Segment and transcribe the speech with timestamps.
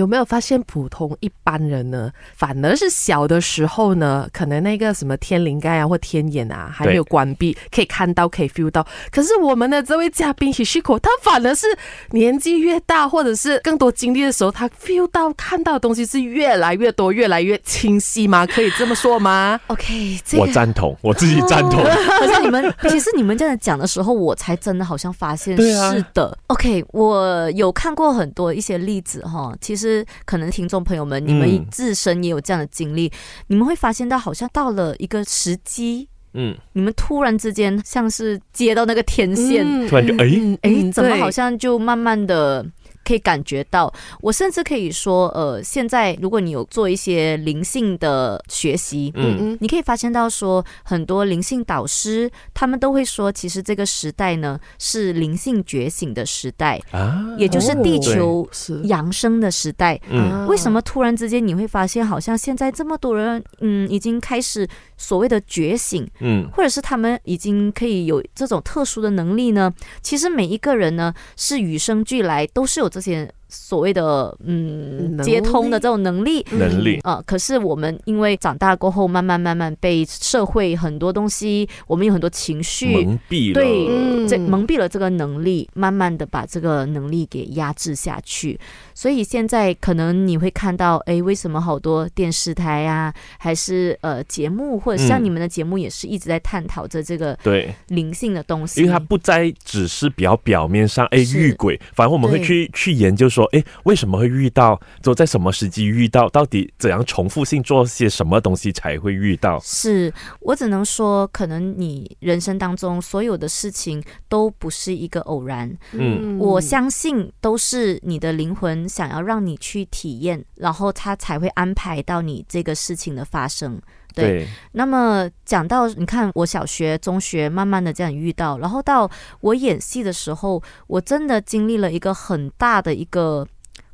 [0.00, 8.86] 有没有发现，普通一般人呢，反而是小的时候呢，可能那个什么天灵盖啊或天眼啊还没有关闭，可以看到，可以 feel 到。
[9.12, 11.66] 可是我们的这位嘉宾 Hishiko，他反而是
[12.12, 18.46] 年纪越大，或者是更多经历的时候，他 feel 到看到的东西是越来越多，越来越清晰吗？
[18.46, 21.84] 可以这么说吗？OK，这我赞同，我自己赞同。
[22.18, 26.38] 可是你们，其实你们这样讲的时候，我才真的好像发现是的。
[26.46, 29.89] OK，我有看过很多一些例子哈，其实。
[29.90, 33.10] 是可能听众朋友们，你们自身也有这样的经历，
[33.48, 42.64] 你们会发现到好像到了一个时机，嗯，你们突然之间像是接到那个天线，突然就哎哎，怎么好像就慢慢的。
[43.10, 58.48] 可以感觉到，我甚至可以说，呃，现在如果你有做一些灵性的学习，嗯嗯，你可以发现到说，很多灵性导师他们都会说，其实这个时代呢是灵性觉醒的时代啊，也就是地球
[58.84, 60.00] 扬升的时代。
[60.08, 69.74] 嗯，为什么突然之间你会发现，好像现在这么多人，嗯，已经开始所谓的觉醒，嗯，或者是他们已经可以有这种特殊的能力呢？
[70.00, 72.99] 其实每一个人呢是与生俱来，都是有这。
[73.00, 76.44] 些所谓的嗯接通的这种能力？
[76.52, 76.98] 能力。
[77.02, 88.58] 啊，可是我们因为长大过后，慢慢慢慢被社会很多东西，我们有很多情绪蒙蔽了，对，这蒙蔽了这个能力，慢慢的把这个能力给压制下去。
[88.94, 97.74] 所以现在可能你会看到，哎，为什么好多电视台啊，还是呃节目，或者像你们的节目，也是一直在探讨着这个对。
[97.88, 103.39] 灵性的东西，因为它不再只是比较表面上哎遇鬼，反而我们会去去研究说。
[103.40, 104.78] 说哎，为什么会遇到？
[105.02, 106.28] 就在什么时机遇到？
[106.28, 109.58] 到底怎样重复性做些什么东西才会遇到？
[109.60, 115.74] 是我只能说，可能你人生当中所有的事情都不是一个偶然。
[115.92, 123.80] 嗯，我相信都是你的灵魂想要让你去体验，然后他才会安排到你这个事情的发生。
[124.14, 129.10] 对，那么讲到你看，我小学、中学慢慢的这样遇到，然后到
[129.40, 133.46] 我演戏的时候，我真的经历了一个很大的一个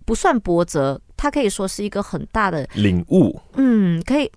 [0.04, 3.41] 不算波折，它可以说是一个很大的领悟。
[3.56, 4.31] 嗯，可以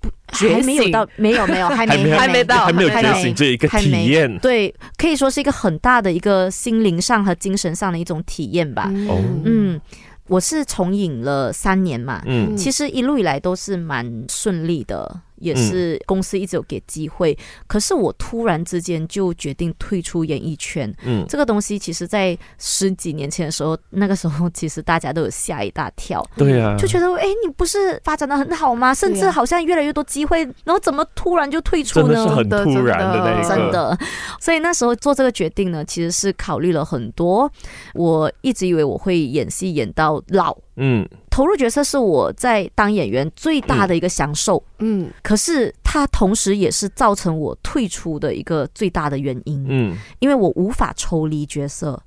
[0.00, 4.38] 不还没有到，没有没有，还没还没到，还没有觉醒这 一个体验。
[4.38, 8.90] 对，可以说是一个很大的一个心灵上和精神上的一种体验吧。
[9.08, 9.80] 哦，嗯。
[10.28, 15.20] 我是重影了三年嘛，嗯，其实一路以来都是蛮顺利的。
[15.36, 17.36] 也是公司一直有给机会，
[17.66, 20.92] 可是我突然之间就决定退出演艺圈。
[21.04, 26.24] 嗯，这个东西其实，在十几年前的时候，那个时候其实大家都有吓一大跳。
[26.36, 28.94] 对啊，就觉得哎，你不是发展的很好吗？
[28.94, 32.14] 甚至好像越来越多机会，然后怎么突然就退出呢？
[32.14, 33.98] 真的是很突然的那个，真的。
[34.40, 37.50] 所以那时候做这个决定呢，其实是考虑了很多。
[37.94, 40.56] 我一直以为我会演戏演到老。
[40.76, 41.06] 嗯。
[41.36, 52.02] 投入角色是我在当演员最大的一个享受，嗯，可是它同时也是造成我退出的一个最大的原因，嗯，因为我无法抽离角色。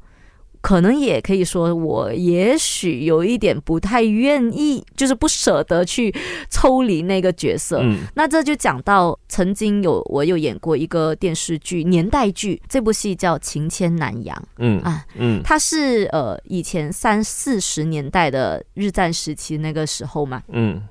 [0.62, 6.14] 可能也可以说，我也许有一点不太愿意，就是不舍得去
[6.50, 7.80] 抽离那个角色。
[7.82, 14.36] 嗯，那这就讲到曾经有我有演过一个电视剧年代剧，这部戏叫《情牵南洋》。
[14.58, 20.44] 嗯啊，嗯，它是呃以前三四十年代的日战时期那个时候嘛。
[20.50, 20.82] 嗯，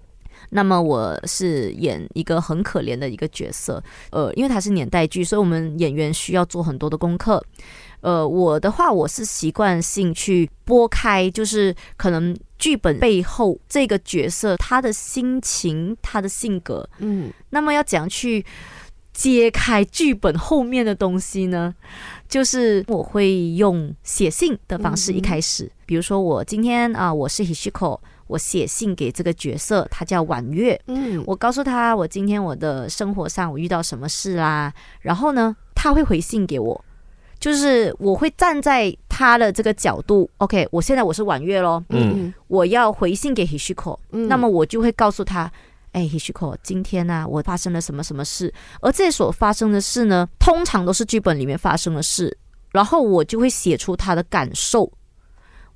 [0.51, 3.83] 那么我是演一个很可怜的一个角色。
[4.11, 7.45] 呃，因为它是年代剧，所以我们演员需要做很多的功课。
[8.01, 18.45] 呃，我的话，我是习惯性去拨开，就是可能剧本背后这个角色他的心情、他的性格，嗯，那么要怎样去
[19.13, 21.75] 揭开剧本后面的东西呢？
[22.29, 27.99] 就是我会用写信的方式一开始，比如说我今天啊，我是 Hishiko，
[28.29, 36.85] 我写信给这个角色，他叫婉月，嗯，我告诉他我今天我的生活上我遇到什么事啦，然后呢，他会回信给我。
[37.41, 45.51] 就是我会站在他的这个角度，OK，我现在我是婉月喽，嗯，我要回信给 Hishiko，那么我就会告诉他，
[45.93, 52.37] 哎，Hishiko，今天呢，我发生了什么什么事，而这所发生的事呢，通常都是剧本里面发生的事，
[52.73, 54.91] 然后我就会写出他的感受。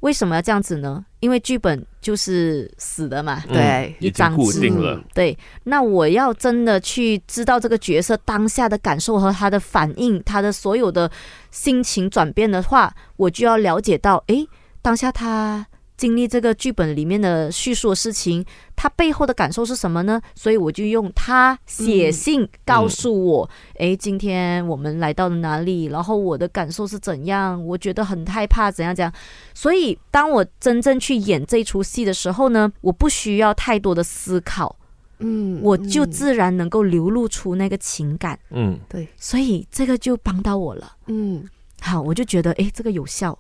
[0.03, 1.05] 为什么要这样子呢？
[1.21, 5.03] 因为剧本就是死的嘛，对，一张固定了。
[5.15, 11.11] 对，那我要真的去知道这个角色当下的感受和他的反应，他的所有的
[11.51, 14.47] 心情转变的话，我就要了解到，诶，
[14.83, 15.67] 当下他。
[16.03, 18.45] 经历这个剧本里面的叙述的事情，
[18.75, 20.21] 他背后的感受是什么呢？
[20.35, 25.85] 所以我就用他写信告诉我：，哎，今天我们来到了哪里？
[25.85, 27.65] 然后我的感受是怎样？
[27.65, 29.13] 我觉得很害怕，怎样怎样。
[29.55, 34.75] 所以当我真正去演这出戏的时候呢，我不需要太多的思考，
[35.21, 39.07] 嗯，我就自然能够流露出那个情感，嗯，对。
[39.17, 41.49] 所以这个就帮到我了，嗯，
[41.81, 43.39] 好，我就觉得，哎，这个有效。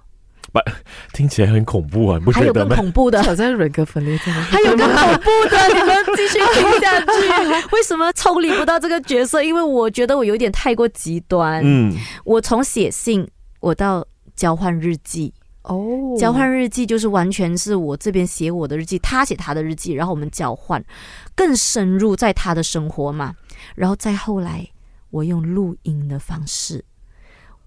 [0.52, 0.60] 不，
[1.14, 2.20] 听起来很恐怖啊！
[2.22, 4.32] 不还有更恐怖的，好像人格分裂症。
[4.34, 7.66] 还有更恐怖的，你们继续听下去。
[7.72, 9.42] 为什么抽离不到这个角色？
[9.42, 11.62] 因为我觉得我有点太过极端。
[11.64, 13.26] 嗯，我从写信，
[13.60, 14.06] 我到
[14.36, 15.32] 交换日记。
[15.62, 20.84] 哦，交换日记就是完全是我这边写我的日记，他写他的日记，然后我们交换，
[21.34, 23.34] 更深入在他的生活嘛。
[23.74, 24.68] 然后再后来，
[25.08, 26.84] 我用录音的方式，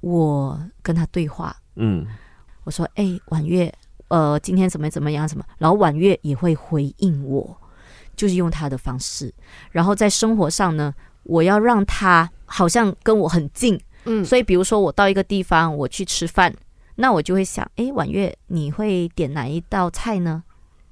[0.02, 1.56] 我跟他对话。
[1.78, 2.06] 嗯。
[2.66, 3.74] 我说：“哎，婉月，
[4.10, 5.26] 呃，今天怎么怎么样？
[5.26, 5.46] 什么？
[5.58, 7.58] 然后婉月也会回应我，
[8.18, 9.34] 就是用他的方式。
[9.72, 14.26] 然后在生活上呢，我要让他好像跟我很近，嗯。
[14.26, 16.54] 所以比如说我到一个地方，我去吃饭，
[16.96, 20.44] 那我就会想：哎，婉月，你会点哪一道菜呢？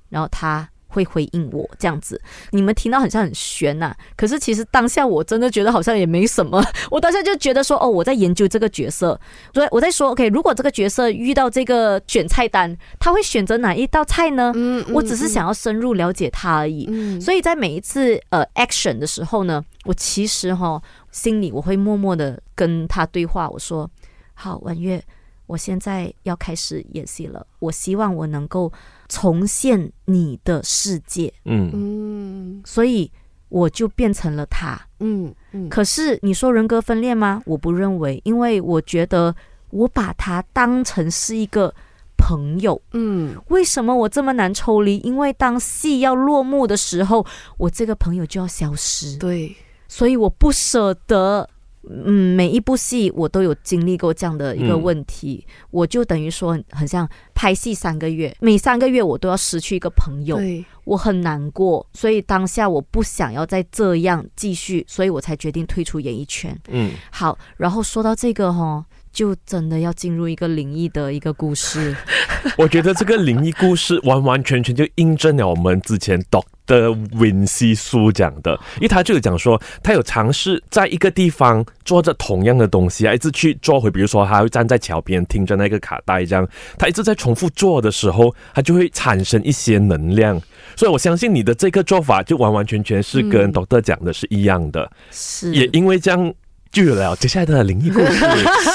[0.09, 6.63] 然后他。”会回应我这样子，你们听到很像很悬呐，可是其实当下我真的觉得好像也没什么。
[6.91, 9.19] 我当下就觉得说，哦，我在研究这个角色，
[9.53, 14.51] 所以我在说，OK，如果这个角色遇到这个选菜单，他会选择哪一道菜呢？
[14.55, 16.85] 嗯，我只是想要深入了解他而已。
[16.89, 20.81] 嗯，所以在每一次呃 action 的时候呢，我其实哈
[21.11, 23.89] 心里我会默默的跟他对话，我说，
[24.33, 25.03] 好，婉月。
[25.45, 28.71] 我现在要开始演戏了，我希望我能够
[29.13, 33.11] 重现你的世界，嗯嗯，所以
[33.49, 35.69] 我就变成了他，嗯嗯。
[35.69, 37.39] 可是你说人格分裂吗？
[37.45, 39.35] 我不认为，因为我觉得
[39.69, 41.71] 我把他当成是一个
[42.17, 43.39] 朋友，嗯。
[43.49, 44.97] 为什么我这么难抽离？
[45.03, 47.23] 因为当戏要落幕的时候，
[47.57, 49.55] 我这个朋友就要消失，对，
[49.87, 51.47] 所以我不舍得。
[51.89, 60.39] 嗯，每一部戏我都有经历过这样的一个问题，我就等于说很像拍戏三个月，每三个月我都要失去一个朋友，
[60.85, 66.57] 我很难过，所以当下我不想要再这样继续，所以我才决定退出演艺圈。
[66.69, 68.85] 嗯，好，然后说到这个哈。
[69.13, 71.95] 就真的要进入一个灵异的一个故事，
[72.57, 76.19] 我觉得这个灵异故事完完全全就印证了我们之前
[76.65, 90.41] Doctor Win C 书讲的，因为他就有讲说，他有尝试在一个地方做着同样的东西，一直去做回，比如说他会站在桥边听着那个卡带，这样他一直在重复做的时候，他就会产生一些能量，
[90.75, 95.53] 所以我相信你的这个做法就完完全全是跟 Doctor 讲的是一样的，是。
[95.53, 96.33] 也因为这样。
[96.73, 98.25] 就有了接下来的灵异故事，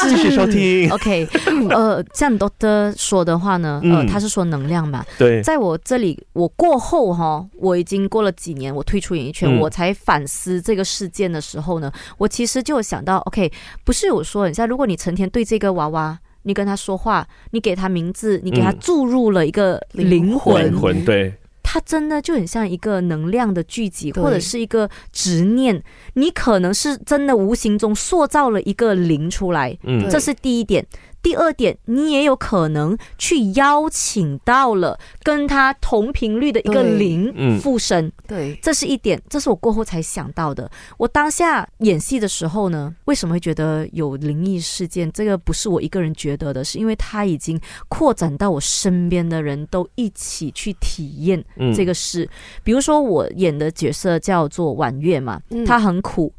[0.09, 0.89] 继续收听。
[0.95, 1.29] OK，
[1.71, 5.05] 呃，像多德说的话呢，呃，他是说能量嘛。
[5.19, 13.51] 对，在我这里，我过后哈，我已经过了几年，我退出演艺圈，我才反思这个事件的时候呢，我其实就有想到，OK，
[13.85, 21.35] 不是有说，你像如果你成天对这个娃娃，你跟他说话，你给他名字，你给他注入了一个灵魂，灵魂对。
[21.71, 25.85] 它真的就很像一个能量的聚集，或者是一个执念。
[26.15, 30.83] 你可能是真的无形中塑造了一个灵出来，嗯，这是第一点。
[31.29, 40.71] 第二点，你也有可能去邀请到了跟他同频率的一个灵附身，对，这是一点，这是我过后才想到的。
[40.97, 45.13] 我当下演戏的时候呢，为什么会觉得有灵异事件？
[45.13, 51.45] 这个不是我一个人觉得的，是因为他已经扩展到我身边的人都一起去体验
[51.75, 52.27] 这个事。
[52.65, 56.33] 比如说我演的角色叫做婉月嘛，他很苦。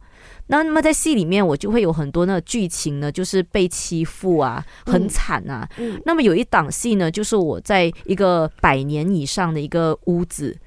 [0.51, 5.69] 那那么在戏里面，我就会有很多那个剧情呢，就是被欺负啊，很惨啊。
[6.05, 10.57] 那么有一档戏呢，就是我在一个百年以上的一个屋子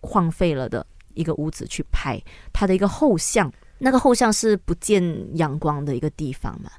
[0.00, 6.70] 荒废了的一个屋子去拍它的一个后巷，那个后巷是不见阳光的一个地方嘛。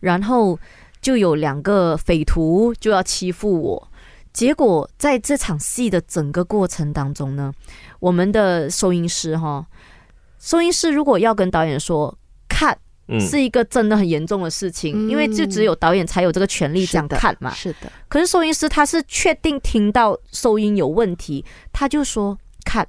[0.00, 0.58] 然后
[1.02, 3.88] 就有两个匪徒就要欺负我，
[4.32, 7.52] 结果在这场戏的整个过程当中呢，
[7.98, 9.66] 我们的收音师哈。
[10.40, 12.16] 收音师如果要跟导演说
[12.48, 12.76] “看”，
[13.20, 17.52] 是一个真的很严重的事情，因为就只有导演才有这个权利这样“看”嘛。
[17.52, 17.92] 是的。
[18.08, 22.88] 可是收音师他是确定听到收音有问题，他就说“看”，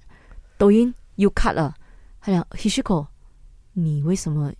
[0.57, 1.73] 抖音 you cut 了。
[2.21, 3.07] 他讲 Hishiko，
[3.73, 4.53] 你为什么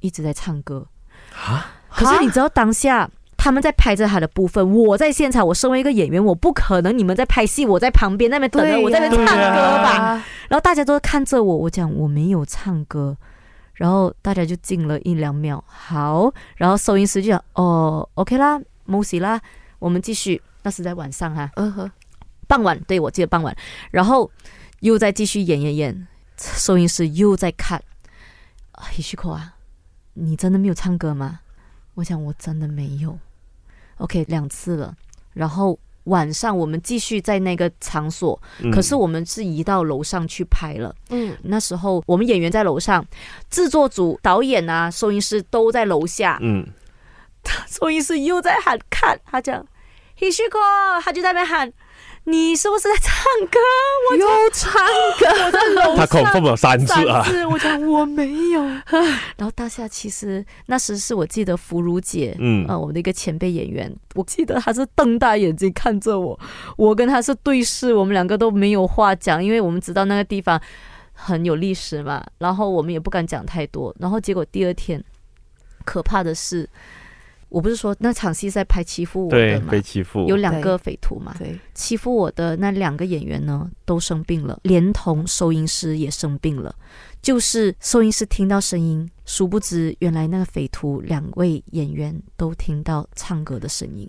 [0.00, 0.86] 一直在唱歌
[1.34, 1.74] 啊？
[1.90, 10.22] 可是你知道当下他们在拍着他的部分，我在现场，我身为一个演员，我不可能你们在拍戏，我在旁边那边等着，我在那边唱歌吧。
[10.48, 13.16] 然后大家都看着我，我讲我没有唱歌，
[13.74, 19.40] 然后大家就静了一两秒，好，然后收音师就讲哦，OK 啦，没事啦，
[19.78, 20.42] 我们继续。
[20.64, 21.90] 那是在晚上哈，嗯哼，
[22.48, 23.56] 傍晚，对我记得傍晚，
[23.92, 24.28] 然后
[24.80, 27.80] 又在继续演演演，收音师又在看，
[28.72, 29.54] 啊，许旭口啊，
[30.14, 31.40] 你真的没有唱歌吗？
[31.94, 33.16] 我想我真的没有。
[33.98, 34.94] OK，两次了。
[35.34, 38.40] 然后晚上我们继续在那个场所，
[38.72, 40.94] 可是我们是移到楼上去拍了。
[41.10, 43.04] 嗯，那时候我们演员在楼上，
[43.50, 46.38] 制作组、导演啊、收音师都在楼下。
[46.40, 46.66] 嗯，
[47.68, 49.64] 收音师又在喊看，他讲
[50.18, 51.72] Hugo，，他就在那边喊。
[52.28, 53.14] 你是不是在唱
[53.50, 53.58] 歌？
[54.10, 54.70] 我又唱
[55.18, 55.96] 歌，我在楼上。
[56.04, 57.24] 他口碰了三次啊！
[57.50, 58.62] 我讲我没有。
[59.38, 66.38] 然后当下其实那时是我记得福如姐，嗯啊，我的一个前辈演员，我记得她是瞪大眼睛看着我，
[66.76, 70.60] 我跟她是对视，我们两个都没有话讲，因为我们知道那个地方
[71.14, 73.94] 很有历史嘛，然后我们也不敢讲太多。
[73.98, 75.02] 然后结果第二天，
[75.86, 76.68] 可怕的是。
[77.48, 79.70] 我不是说那场戏在拍欺负我的嘛？
[79.70, 81.34] 被欺负有两个匪徒嘛？
[81.38, 86.74] 对，欺负我的那两个演员呢，都生病了，连同收音师也生病了。
[87.20, 94.08] 就是收音师听到声音，殊不知原来那个匪徒两位演员都听到唱歌的声音。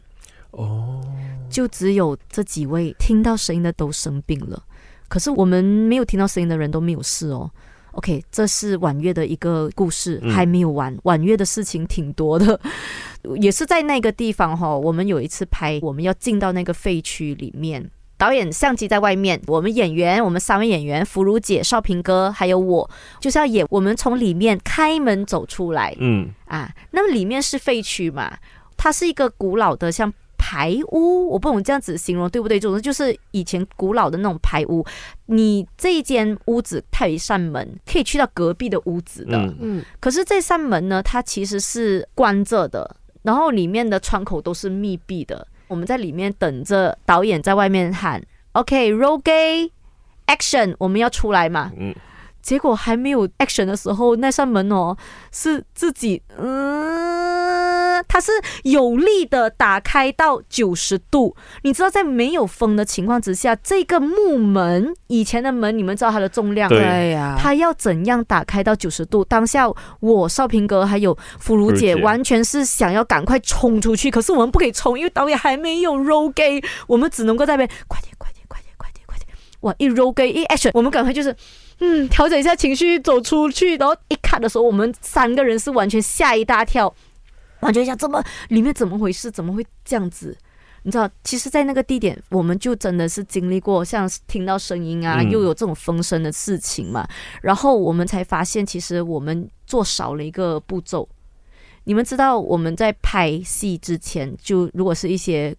[0.51, 1.01] 哦，
[1.49, 4.61] 就只有这几位听到声音的都生病了，
[5.07, 7.49] 可是我们没有听到声音的人都没有事哦。
[7.99, 10.97] OK，这是婉月的一个故事，还没有完。
[11.03, 12.57] 婉月的事情挺多的，
[13.41, 14.73] 也是在那个地方哈。
[14.73, 22.89] 我们有一次拍，我们要进到那个废墟里面，导演相机在外面，我们演员，我们三位演员，福如姐、少平哥，还有我，
[23.19, 23.67] 就是要演。
[23.69, 28.37] 我们从里面开门走出来，嗯啊，那么里面是废墟嘛，
[28.77, 30.13] 它是一个古老的像。
[30.49, 32.59] 排屋，我不懂这样子形容对不对？
[32.59, 34.83] 总之就是以前古老的那种排屋。
[35.27, 39.37] 你这一间屋子，它有一扇门，可以去到隔壁的屋子的。
[39.59, 45.47] 嗯，可是这扇门呢，它其实是关着的，然后里面的窗口都是密闭的。
[45.67, 48.19] 我们在里面等着导演在外面喊
[48.53, 49.71] “OK，roll gay
[50.25, 51.71] action”，我们要出来嘛。
[51.77, 51.93] 嗯，
[52.41, 54.97] 结果还没有 action 的时候，那扇门哦
[55.31, 57.48] 是自己嗯。
[58.07, 58.31] 它是
[58.63, 69.23] 有力的打开到九十度，你知道在没有风的情况之下，这个木门以前的门，你们知道它的重量对呀，它要怎样打开到九十度？
[69.25, 79.27] 当下我少平哥还有福如姐完全是想要赶快冲出去，可是我们不可以冲，因为导演还没有 roll gay，我们只能够在那边快点快点快点快点快点，
[79.61, 81.35] 哇一 roll gay 一 action，我们赶快就是
[81.79, 86.93] 嗯调整一下情绪走出去，然后一看的时候，我们三个人是完全吓一大跳。
[87.61, 89.29] 感觉一下，怎么里面怎么回事？
[89.29, 90.37] 怎么会这样子？
[90.83, 97.05] 你知道，其实，在那个地点，我们就真的是经历过像听到声音啊，又有这种风声的事情嘛。
[97.41, 101.07] 然后我们才发现，其实我们做少了一个步骤。
[101.83, 105.53] 你们知道，我们在拍戏之前，就如果是一些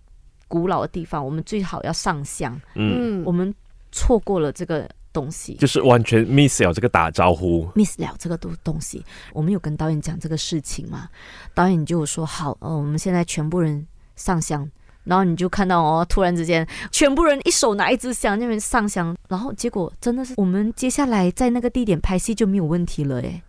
[0.49, 2.59] 古老的地方，我们最好要上香。
[2.75, 3.55] 嗯，我们
[3.93, 4.89] 错过了这个。
[5.13, 9.05] 东西就是完全 miss 了这个打招呼，miss 了这个东东西。
[9.33, 11.09] 我们有跟导演讲这个事情嘛？
[11.55, 13.87] 导演就说好，呃，我们现在全部人
[14.17, 14.71] 上香。
[15.05, 23.43] 然后你就看到哦，突然之间，全部人一手拿一支香那边上香，然后结果真的是我们接下来在那个地点拍戏就没有问题了诶。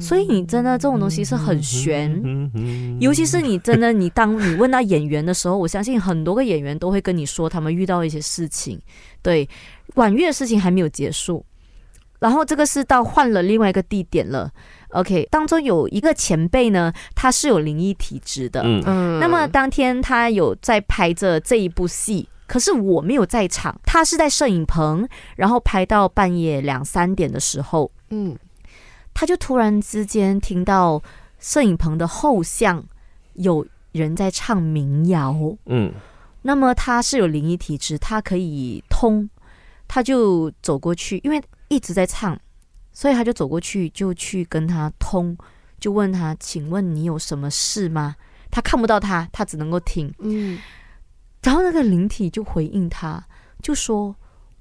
[0.00, 2.10] 所以你真的这种东西是很悬，
[3.00, 8.80] 尤其是你真的你当你问到演员的时候，我相信很多个演员都会跟你说他们遇到一些事情。
[9.22, 9.48] 对，
[9.94, 11.44] 婉月的事情还没有结束，
[12.20, 14.50] 然后这个是到换了另外一个地点了。
[14.90, 18.62] OK，当中有一个前辈呢，他是有灵异体质的。
[18.64, 25.06] 嗯，那么当天他有在拍着这一部戏，可是我没有在场，他是在摄影棚，
[25.36, 28.36] 然后拍到半夜两三点的时候，嗯，
[29.18, 31.02] 他就突然之间听到
[31.38, 32.84] 摄影棚的后巷
[33.32, 35.34] 有人在唱民谣。
[35.64, 35.90] 嗯，
[36.42, 39.26] 那么他是有灵异体质，他可以通，
[39.88, 42.38] 他就走过去，因为一直在唱。
[42.92, 45.34] 所以他就走过去，就去跟他通，
[45.80, 48.16] 就问他：“请问你有什么事吗？”
[48.52, 50.12] 他看不到他，他只能够听。
[50.18, 50.58] 嗯，
[51.42, 53.26] 然后那个灵体就回应他，
[53.62, 54.14] 就说：“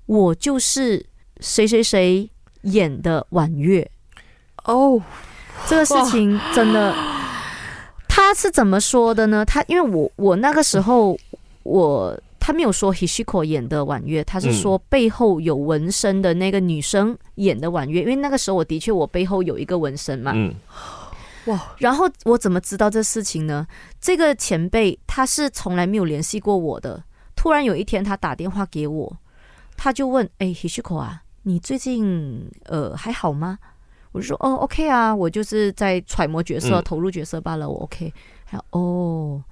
[0.08, 1.06] 我就是
[1.42, 2.30] 谁谁谁
[2.62, 3.92] 演的婉月。”
[4.66, 5.02] 哦，
[5.68, 6.94] 这个事情真的，
[8.08, 9.46] 他是怎么说的呢？
[9.46, 11.18] 他因为我我那个时候
[11.64, 12.20] 我。
[12.38, 20.32] 他没有说 Hishiko 演的婉约，他是说背后有纹身的那个女生演的婉月，因为那个时候我的确我背后有一个纹身嘛。
[21.46, 21.60] 哇！
[21.80, 23.66] 然后我怎么知道这事情呢？
[24.00, 27.04] 这个前辈他是从来没有联系过我的，
[27.36, 29.18] 突然有一天他打电话给我，
[29.76, 33.58] 他就问：“哎，Hishiko 啊，你最近呃还好吗？”
[34.16, 38.14] 我就说：“哦，OK 啊，我就是在揣摩角色、投入角色罢了，我 OK。”
[38.48, 39.44] 还有哦，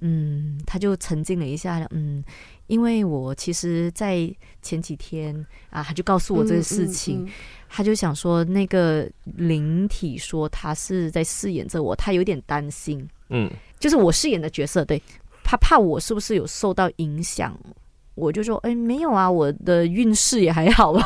[0.00, 2.22] 嗯，他就沉静了一下，嗯。
[2.66, 5.34] 因为我其实，在前几天
[5.70, 7.26] 啊，他就告诉我这个事情，
[7.68, 13.50] 他就想说，那个灵体说他是在饰演着我，他有点担心，嗯，
[13.80, 15.02] 就是我饰演的角色，对
[15.42, 17.58] 他怕我是不是有受到影响。
[18.20, 21.02] 我就说，哎，没有啊，我的运势也还好吧。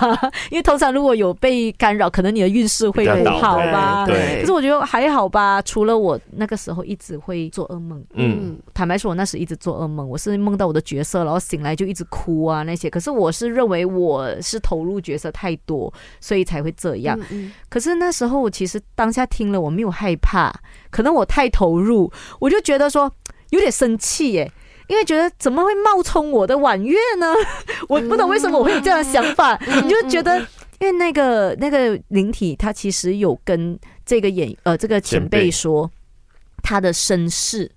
[0.50, 4.04] 因为通常如果有被干扰，可能你的运势会不好吧。
[4.06, 4.40] 对。
[4.40, 8.04] 可是我觉得还好吧，除了我那个时候一直会做噩梦。
[8.14, 8.58] 嗯。
[8.74, 12.90] 坦白说，我那时一直做噩梦，我是梦到我的角色，然后醒来就一直哭啊那些。
[12.90, 17.18] 可是我是认为我是投入角色太多，所以才会这样。
[17.30, 17.52] 嗯。
[17.68, 20.52] 可是那时候我其实当下听了，我没有害怕，
[20.90, 23.10] 可能我太投入，我就觉得说
[23.50, 24.50] 有点生气耶。
[24.86, 27.34] 因为觉得怎么会冒充我的婉月呢？
[27.88, 29.58] 我不懂为什么我会有这样的想法。
[29.82, 30.38] 你就觉得，
[30.80, 35.90] 因为那个那个灵体，他其实有跟这个演呃这个前辈说
[36.62, 37.70] 他的身世。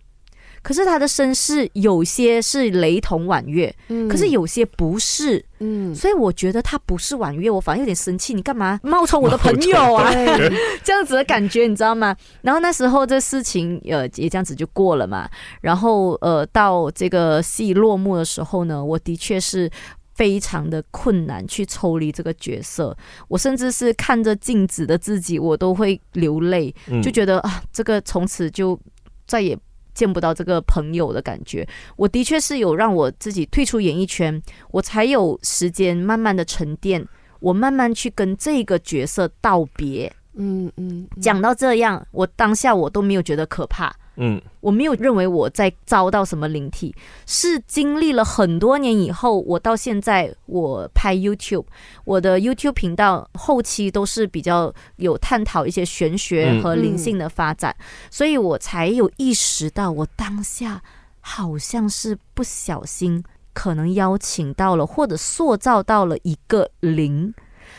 [0.68, 3.74] 可是他的身世有些是雷同婉月，
[4.10, 10.12] 可是有些不是，嗯，所以我觉得他不是婉月，我反而有点生气，你干嘛冒充我的朋友啊？
[10.84, 12.14] 这样子的感觉，你知道吗？
[12.42, 15.30] 然后那时候这事情呃也这样子就过了嘛。
[15.62, 19.72] 然后呃到这个戏落幕的时候呢，我的确是
[20.16, 22.94] 非常的困难去抽离这个角色，
[23.30, 28.78] 我甚至是看着镜子的自己，我都会流泪，就觉得啊，这个从此就
[29.26, 29.58] 再也。
[29.98, 34.40] 见不到这个朋友的感觉，我的确是有让我自己退出演艺圈，
[34.70, 37.04] 我才有时间慢慢的沉淀，
[37.40, 40.14] 我慢慢去跟这个角色道别。
[40.36, 43.92] 嗯嗯，讲到这样，我当下我都没有觉得可怕。
[44.20, 46.94] 嗯，我没有认为我在遭到什么灵体，
[47.28, 51.66] 是经历了很多年以后，我到现在我拍 YouTube，
[52.04, 57.76] 我的 YouTube 频道后期都是比较有探讨一些玄学和灵性的发展，
[58.10, 60.82] 所以我才有意识到，我当下
[61.22, 67.34] 好像是不小心可能邀请到了或者塑造到了一个灵。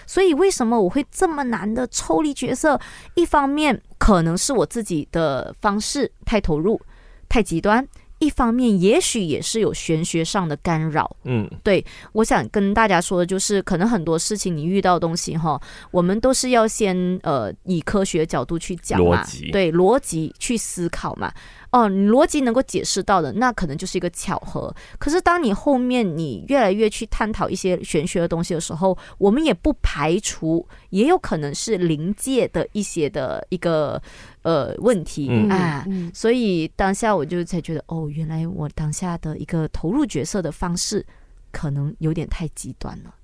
[0.08, 2.80] 所以为什么我会这么难的抽离角色？
[3.14, 6.80] 一方面可能是我自己的方式太投入、
[7.28, 7.84] 太极端；
[8.18, 11.14] 一方面也许也是有玄学上的干扰。
[11.24, 21.30] 嗯，对，我想跟大家说的就是，可能很多事情你遇到东西哈，我们都是要先呃以科学角度去讲嘛，对，逻辑去思考嘛。
[21.70, 24.74] 哦，你逻辑能够解释到的，那可能就是一个巧合。
[24.98, 34.00] 可是，当你后面你越来越去探讨一些玄学的东西的时候，我们也不排除，也有可能是临界的一些的一个
[34.42, 35.84] 呃问题啊。
[36.14, 41.04] 所以当下我就才觉得，哦，原来我当下的一个投入角色的方式，
[41.52, 43.14] 可能有点太极端了。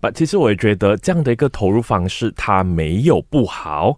[0.00, 3.96] 不，其实我也觉得这样的一个投入方式，它没有不好，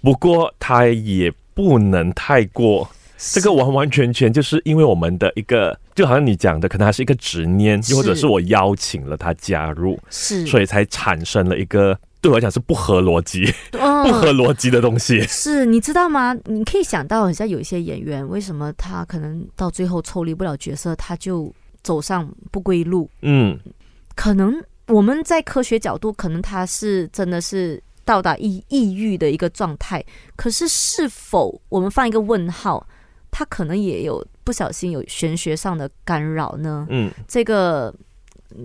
[0.00, 2.88] 不过它也不能太过。
[3.18, 15.20] 这个完完全全就是因为我们的一个，就好像你讲的，可能还是一个执念，又或者是我邀请了他加入，是，所以才产生了一个对我来讲是不合逻辑、 不合逻辑的东西。
[15.22, 16.36] 是你知道吗？
[16.44, 21.52] 你可以想到，好像有一些演员，为什么他可能到最后抽离不了角色，他就
[21.82, 23.10] 走上不归路？
[23.22, 23.58] 嗯，
[24.14, 24.54] 可能
[24.86, 30.04] 我们在科学角度，可能他是真的是到达抑抑郁的一个状态，
[30.36, 32.86] 可是是否我们放一个问号？
[33.30, 36.86] 他可能也有不小心有玄学上的干扰呢。
[36.90, 37.94] 嗯，这个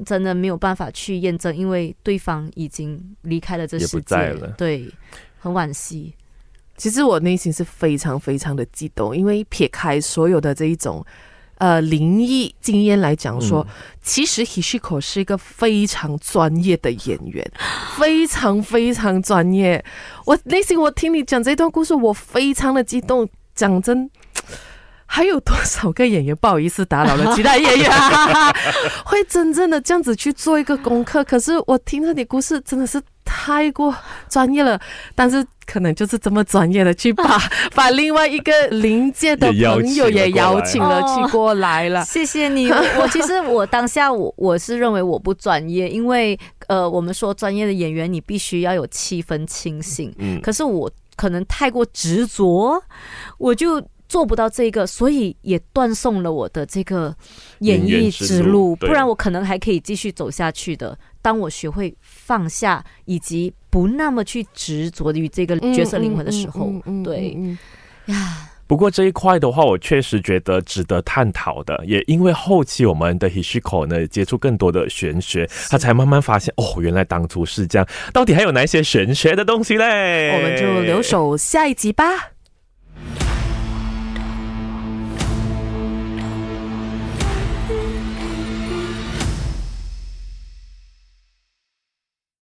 [0.06, 4.48] 真的没有办法去验证，因为对方已经离开了这世界了。
[4.58, 4.90] 对，
[5.40, 6.14] 很惋惜。
[6.78, 11.06] 其实我内心是非常非常的激动，因为撇开所有的这一种
[11.60, 13.66] 呃灵异经验来讲，说
[14.02, 17.52] 其实 Hishiko 是一个非常专业的演员，
[17.98, 19.84] 非常非常专业。
[20.26, 23.30] 我内心我听你讲这段故事，我非常的激动。
[23.56, 24.10] 讲真。
[25.14, 27.92] 还有多少个演员不好意思打扰了 其他演员，
[29.06, 31.24] 会真正的这样子去做一个功课？
[31.24, 33.96] 可是我听着你故事真的是太过
[34.28, 34.82] 专业了，
[35.14, 37.40] 但是可能就是这么专业的去把
[37.76, 42.04] 把另外一个临界的朋友也邀请了去过来了。
[42.04, 52.82] 谢谢你，我其实我当下我我是认为我不专业，因为呃我们说专业的演员你必须要有七分清醒，嗯，可是我可能太过执着，
[53.38, 53.80] 我就。
[54.14, 57.16] 做不到这个，所以也断送了我的这个
[57.62, 58.76] 演艺之路。
[58.76, 60.96] 不然我可能还可以继续走下去的。
[61.20, 66.72] 当我学会放下，以及不那么去执着于这个角色灵魂的时候，
[67.04, 67.36] 对
[68.06, 68.52] 呀。
[68.68, 77.88] 不过这一块的话，我确实觉得值得探讨的，也因为后期我们的 Hishiko 呢接触更多的玄学，他才慢慢发现哦，原来当初是这样。
[78.14, 80.38] 到底还有哪些玄学的东西嘞？
[80.38, 82.06] 我们就留守下一集吧。